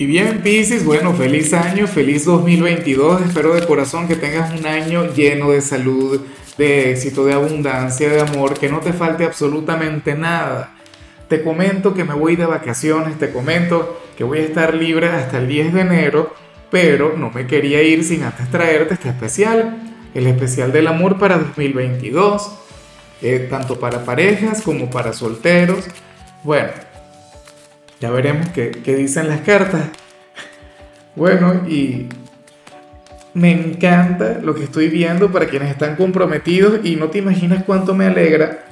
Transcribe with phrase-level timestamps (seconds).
[0.00, 3.20] Y bien, Piscis, bueno, feliz año, feliz 2022.
[3.22, 6.20] Espero de corazón que tengas un año lleno de salud,
[6.56, 10.72] de éxito, de abundancia, de amor, que no te falte absolutamente nada.
[11.26, 15.38] Te comento que me voy de vacaciones, te comento que voy a estar libre hasta
[15.38, 16.32] el 10 de enero,
[16.70, 19.82] pero no me quería ir sin antes traerte este especial,
[20.14, 22.52] el especial del amor para 2022,
[23.20, 25.88] eh, tanto para parejas como para solteros.
[26.44, 26.70] Bueno,
[28.00, 29.82] ya veremos qué, dicen las cartas.
[31.16, 32.06] Bueno, y
[33.34, 37.94] me encanta lo que estoy viendo para quienes están comprometidos y no te imaginas cuánto
[37.94, 38.66] me alegra,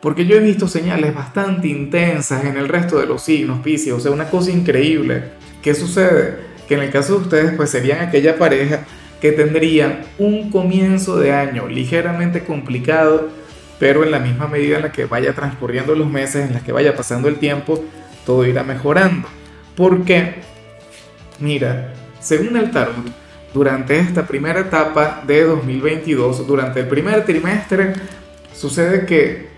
[0.00, 4.00] porque yo he visto señales bastante intensas en el resto de los signos, Pisces, o
[4.00, 5.24] sea, una cosa increíble.
[5.60, 6.36] ¿Qué sucede?
[6.68, 8.84] Que en el caso de ustedes, pues serían aquella pareja
[9.20, 13.28] que tendrían un comienzo de año ligeramente complicado,
[13.80, 16.70] pero en la misma medida en la que vaya transcurriendo los meses, en la que
[16.70, 17.84] vaya pasando el tiempo,
[18.28, 19.26] todo irá mejorando.
[19.74, 20.34] Porque,
[21.38, 22.94] mira, según el tarot,
[23.54, 27.94] durante esta primera etapa de 2022, durante el primer trimestre,
[28.52, 29.48] sucede que,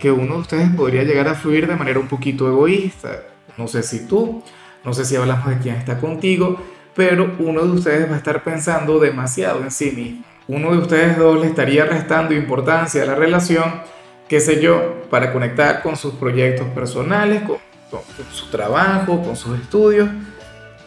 [0.00, 3.22] que uno de ustedes podría llegar a fluir de manera un poquito egoísta.
[3.56, 4.42] No sé si tú,
[4.84, 6.60] no sé si hablamos de quién está contigo,
[6.96, 10.24] pero uno de ustedes va a estar pensando demasiado en sí mismo.
[10.48, 13.82] Uno de ustedes dos le estaría restando importancia a la relación,
[14.28, 17.58] qué sé yo, para conectar con sus proyectos personales, con
[17.90, 18.00] con,
[18.32, 20.08] su trabajo, con sus estudios,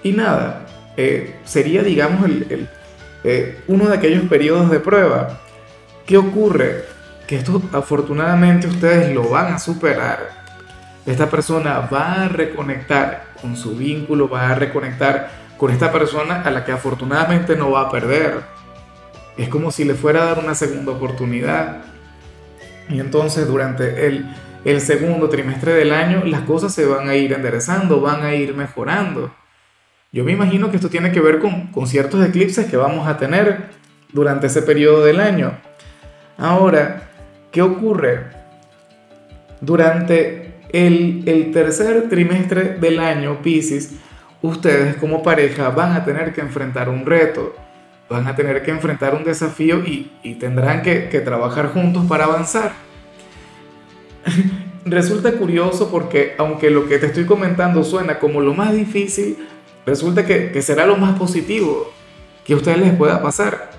[0.03, 0.65] y nada,
[0.97, 2.69] eh, sería, digamos, el,
[3.23, 5.39] eh, uno de aquellos periodos de prueba.
[6.05, 6.85] ¿Qué ocurre?
[7.27, 10.39] Que esto afortunadamente ustedes lo van a superar.
[11.05, 16.51] Esta persona va a reconectar con su vínculo, va a reconectar con esta persona a
[16.51, 18.41] la que afortunadamente no va a perder.
[19.37, 21.77] Es como si le fuera a dar una segunda oportunidad.
[22.89, 24.25] Y entonces durante el
[24.65, 28.53] el segundo trimestre del año, las cosas se van a ir enderezando, van a ir
[28.53, 29.33] mejorando.
[30.11, 33.17] Yo me imagino que esto tiene que ver con, con ciertos eclipses que vamos a
[33.17, 33.69] tener
[34.11, 35.53] durante ese periodo del año.
[36.37, 37.09] Ahora,
[37.51, 38.25] ¿qué ocurre?
[39.61, 43.93] Durante el, el tercer trimestre del año, Pisces,
[44.41, 47.55] ustedes como pareja van a tener que enfrentar un reto,
[48.09, 52.25] van a tener que enfrentar un desafío y, y tendrán que, que trabajar juntos para
[52.25, 52.88] avanzar.
[54.85, 59.37] resulta curioso porque aunque lo que te estoy comentando suena como lo más difícil,
[59.85, 61.91] resulta que, será lo más positivo
[62.45, 63.71] que a ustedes les pueda pasar.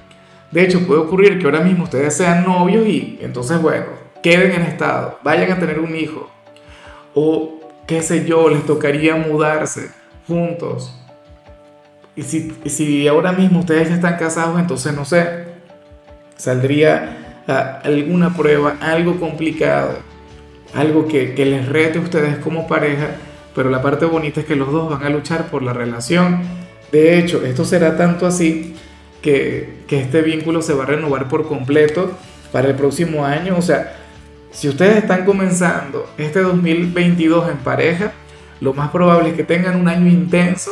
[0.50, 3.87] De hecho, puede ocurrir que ahora mismo ustedes sean novios y entonces, bueno,
[4.23, 6.29] queden en estado, vayan a tener un hijo.
[7.15, 9.91] O, qué sé yo, les tocaría mudarse
[10.27, 10.95] juntos.
[12.17, 15.45] Y si, ahora mismo ustedes ya están casados, entonces no sé,
[16.37, 20.09] saldría ah, alguna prueba, algo complicado
[20.75, 23.16] algo que, les rete a ustedes como pareja,
[23.54, 26.42] pero la parte bonita es que los dos van a luchar por la relación.
[26.92, 28.76] De hecho, esto será tanto así
[29.22, 32.16] que, que este vínculo se va a renovar por completo
[32.53, 33.56] para el próximo año.
[33.56, 33.97] O sea,
[34.50, 38.12] si ustedes están comenzando este 2022 en pareja,
[38.60, 40.70] lo más probable es que tengan un año intenso,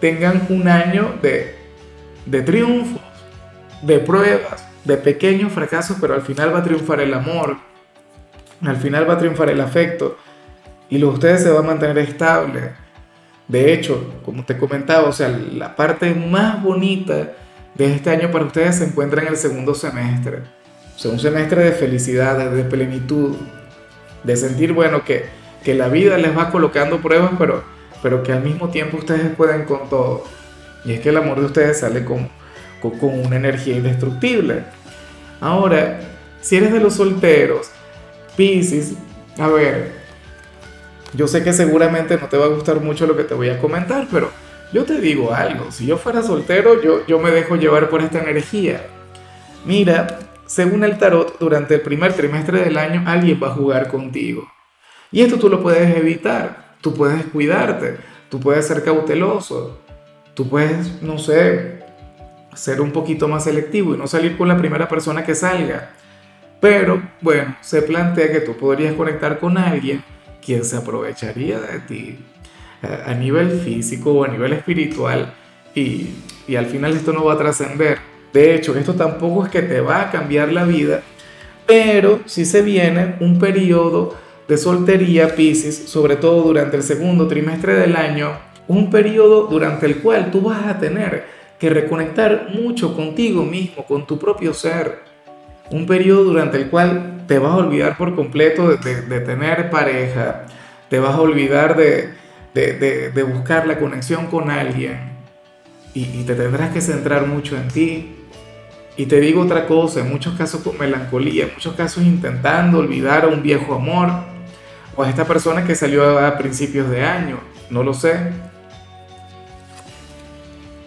[0.00, 1.56] tengan un año de,
[2.26, 3.00] de triunfos,
[3.82, 7.56] de pruebas, de pequeños fracasos, pero al final va a triunfar el amor,
[8.62, 10.18] al final va a triunfar el afecto
[10.88, 12.72] y lo de ustedes se va a mantener estable.
[13.48, 17.32] De hecho, como te comentaba, o sea, la parte más bonita
[17.74, 20.38] de este año para ustedes se encuentra en el segundo semestre.
[20.94, 23.36] O sea, un semestre de felicidad, de plenitud,
[24.22, 25.24] de sentir, bueno, que,
[25.64, 27.64] que la vida les va colocando pruebas, pero,
[28.02, 30.24] pero que al mismo tiempo ustedes pueden con todo.
[30.84, 32.28] Y es que el amor de ustedes sale con,
[32.82, 34.64] con, con una energía indestructible.
[35.40, 36.00] Ahora,
[36.40, 37.70] si eres de los solteros,
[38.36, 38.94] Piscis,
[39.38, 39.92] a ver,
[41.14, 43.58] yo sé que seguramente no te va a gustar mucho lo que te voy a
[43.58, 44.30] comentar, pero
[44.72, 48.20] yo te digo algo, si yo fuera soltero, yo, yo me dejo llevar por esta
[48.20, 48.86] energía.
[49.64, 54.50] Mira, según el tarot, durante el primer trimestre del año alguien va a jugar contigo.
[55.12, 57.96] Y esto tú lo puedes evitar, tú puedes cuidarte,
[58.28, 59.80] tú puedes ser cauteloso,
[60.34, 61.80] tú puedes, no sé,
[62.54, 65.90] ser un poquito más selectivo y no salir con la primera persona que salga.
[66.60, 70.04] Pero bueno, se plantea que tú podrías conectar con alguien
[70.44, 72.18] quien se aprovecharía de ti
[72.82, 75.32] a nivel físico o a nivel espiritual
[75.74, 76.08] y,
[76.48, 77.98] y al final esto no va a trascender.
[78.32, 81.02] De hecho, esto tampoco es que te va a cambiar la vida,
[81.66, 84.14] pero si se viene un periodo
[84.46, 88.32] de soltería Pisces, sobre todo durante el segundo trimestre del año,
[88.68, 91.24] un periodo durante el cual tú vas a tener
[91.58, 95.09] que reconectar mucho contigo mismo, con tu propio ser
[95.70, 100.46] un periodo durante el cual te vas a olvidar por completo de, tener pareja,
[100.88, 104.98] te vas a olvidar de, buscar la conexión con alguien
[105.94, 108.16] y, y te tendrás que centrar mucho en ti.
[108.96, 113.24] Y te digo otra cosa, en muchos casos con melancolía, en muchos casos intentando olvidar
[113.24, 114.10] a un viejo amor
[114.96, 117.38] o a esta persona que salió a principios de año,
[117.70, 118.32] no lo sé.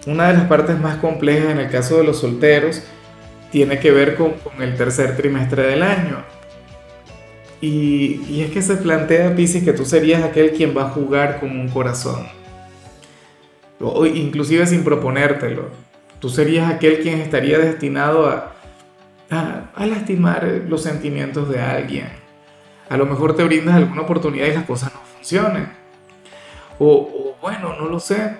[0.06, 2.84] Una de las partes más complejas en el caso de los solteros
[3.54, 6.24] tiene que ver con, el tercer trimestre del año.
[7.62, 11.40] Y, y, es que se plantea, Pisces, que tú serías aquel quien va a jugar
[11.40, 12.28] con un corazón.
[13.80, 15.68] O inclusive sin proponértelo.
[16.20, 18.54] Tú serías aquel quien estaría destinado a,
[19.30, 22.08] a, a lastimar los sentimientos de alguien.
[22.90, 25.68] A lo mejor te brindas alguna oportunidad y las cosas no funcionen.
[26.80, 28.36] O, o bueno, no lo sé.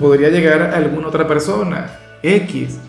[0.00, 2.80] Podría llegar a alguna otra persona, X.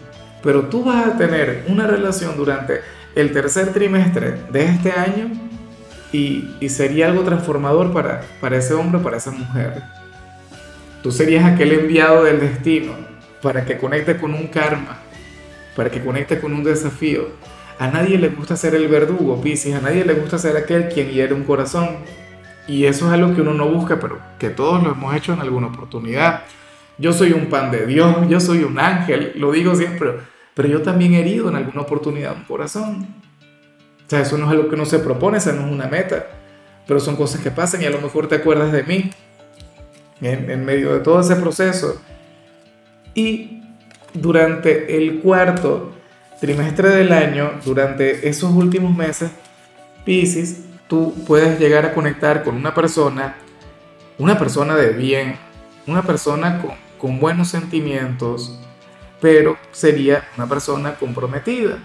[0.43, 2.81] Pero tú vas a tener una relación durante
[3.15, 5.29] el tercer trimestre de este año
[6.11, 9.83] y, sería algo transformador para, para ese hombre para esa mujer.
[11.03, 12.93] Tú serías aquel enviado del destino
[13.41, 14.99] para que conecte con un karma,
[15.75, 17.29] para que conecte con un desafío.
[17.79, 21.09] A nadie le gusta ser el verdugo, Piscis, a nadie le gusta ser aquel quien
[21.09, 21.97] hiere un corazón.
[22.67, 25.39] Y eso es algo que uno no busca, pero que todos lo hemos hecho en
[25.39, 26.43] alguna oportunidad.
[27.01, 30.11] Yo soy un pan de Dios, yo soy un ángel, lo digo siempre,
[30.53, 33.07] pero yo también he herido en alguna oportunidad un corazón.
[34.05, 36.27] O sea, eso no es algo que uno se propone, esa no es una meta,
[36.85, 39.09] pero son cosas que pasan y a lo mejor te acuerdas de mí
[40.21, 41.99] en, en medio de todo ese proceso.
[43.15, 43.63] Y
[44.13, 45.93] durante el cuarto
[46.39, 49.31] trimestre del año, durante esos últimos meses,
[50.05, 53.37] Pisces, tú puedes llegar a conectar con una persona,
[54.19, 55.35] una persona de bien,
[55.87, 58.59] una persona con, con buenos sentimientos,
[59.19, 61.79] pero sería una persona comprometida.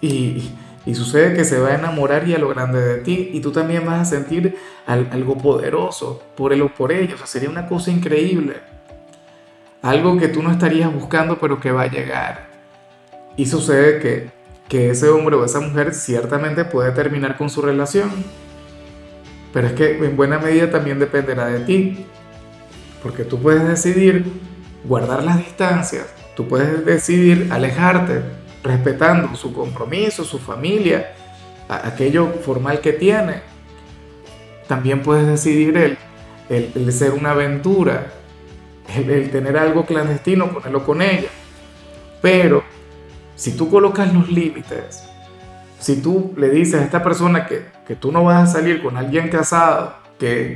[0.00, 0.52] Y,
[0.86, 3.50] y, sucede que se va a enamorar y a lo grande de ti, y tú
[3.50, 4.56] también vas a sentir
[4.86, 7.14] algo poderoso por él o por ella.
[7.14, 8.56] O sea, sería una cosa increíble.
[9.82, 12.46] Algo que tú no estarías buscando, pero que va a llegar.
[13.36, 14.30] Y sucede que,
[14.68, 18.10] que ese hombre o esa mujer ciertamente puede terminar con su relación.
[19.52, 22.06] Pero es que en buena medida también dependerá de ti.
[23.02, 24.24] Porque tú puedes decidir
[24.84, 26.06] guardar las distancias,
[26.36, 28.22] tú puedes decidir alejarte,
[28.62, 31.14] respetando su compromiso, su familia,
[31.68, 33.42] aquello formal que tiene.
[34.68, 35.98] También puedes decidir el,
[36.48, 38.12] el, ser una aventura,
[38.94, 41.28] el, tener algo clandestino, ponerlo con ella.
[42.20, 42.62] Pero
[43.34, 45.04] si tú colocas los límites,
[45.80, 48.96] si tú le dices a esta persona que, que tú no vas a salir con
[48.96, 50.01] alguien casado,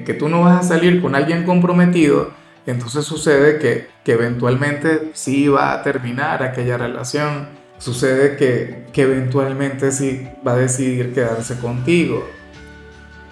[0.04, 2.30] que, tú no vas a salir con alguien comprometido,
[2.66, 7.48] entonces sucede que, que eventualmente sí va a terminar aquella relación.
[7.78, 12.28] Sucede que, que eventualmente sí va a decidir quedarse contigo.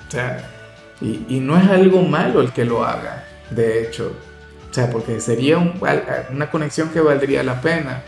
[0.07, 0.51] O sea,
[1.01, 4.13] y, y, no es algo malo el que lo haga, de hecho.
[4.71, 5.81] O sea, porque sería un,
[6.33, 8.03] una conexión que valdría la pena.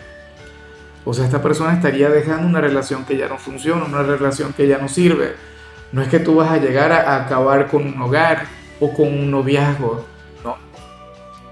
[1.04, 4.66] O sea, esta persona estaría dejando una relación que ya no funciona, una relación que
[4.66, 5.34] ya no sirve.
[5.92, 8.44] No es que tú vas a llegar a acabar con un hogar
[8.80, 10.04] o con un noviazgo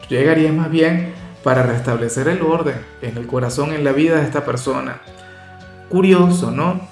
[0.09, 4.45] llegaría más bien para restablecer el orden en el corazón, en la vida de esta
[4.45, 5.01] persona.
[5.89, 6.89] Curioso, ¿no?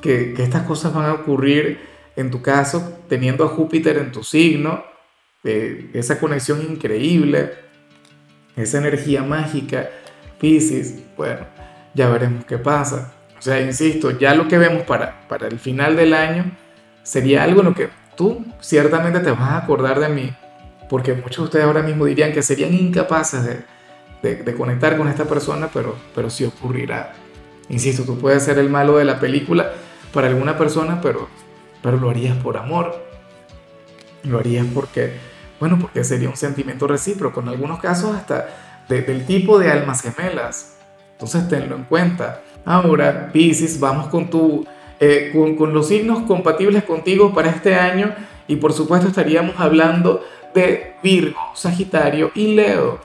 [0.00, 1.80] Que, que estas cosas van a ocurrir
[2.16, 4.84] en tu caso teniendo a Júpiter en tu signo,
[5.44, 7.52] eh, esa conexión increíble,
[8.56, 9.88] esa energía mágica,
[10.40, 11.46] Pisces, bueno,
[11.94, 13.14] ya veremos qué pasa.
[13.38, 16.52] O sea, insisto, ya lo que vemos para, para el final del año
[17.02, 20.32] sería algo en lo que tú ciertamente te vas a acordar de mí
[20.92, 23.42] porque muchos de ustedes ahora mismo dirían que serían incapaces
[24.22, 27.14] de, de, conectar con esta persona, pero, pero sí ocurrirá.
[27.70, 29.72] Insisto, tú puedes ser el malo de la película
[30.12, 31.28] para alguna persona, pero,
[31.82, 33.02] pero lo harías por amor.
[34.24, 35.14] Lo harías porque,
[35.58, 38.48] bueno, porque sería un sentimiento recíproco, en algunos casos hasta
[38.86, 40.76] del tipo de almas gemelas.
[41.12, 42.42] Entonces tenlo en cuenta.
[42.66, 44.66] Ahora, Pisces, vamos con, tu,
[45.04, 48.14] eh, con, los signos compatibles contigo para este año
[48.46, 53.00] y por supuesto estaríamos hablando de Virgo, Sagitario y Leo.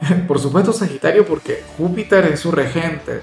[0.28, 3.22] Por supuesto Sagitario porque Júpiter es su regente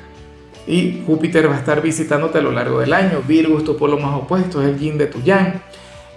[0.66, 3.22] y Júpiter va a estar visitándote a lo largo del año.
[3.28, 5.62] Virgo es tu polo más opuesto, es el yin de tu yang.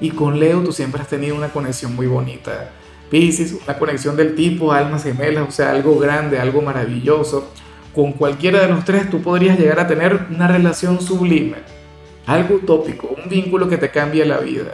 [0.01, 2.71] Y con Leo tú siempre has tenido una conexión muy bonita.
[3.11, 7.51] Pisces, una conexión del tipo almas gemelas, o sea, algo grande, algo maravilloso.
[7.99, 11.57] Con cualquiera de los tres tú podrías llegar a tener una relación sublime,
[12.27, 14.73] algo utópico, un vínculo que te cambie la vida.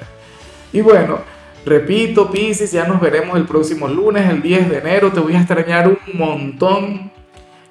[0.74, 1.20] Y bueno,
[1.64, 5.10] Repito, Pisces, ya nos veremos el próximo lunes, el 10 de enero.
[5.10, 7.10] Te voy a extrañar un montón.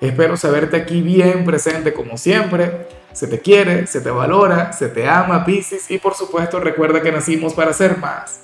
[0.01, 2.87] Espero saberte aquí bien presente como siempre.
[3.11, 5.91] Se te quiere, se te valora, se te ama, Pisces.
[5.91, 8.41] Y por supuesto, recuerda que nacimos para ser más.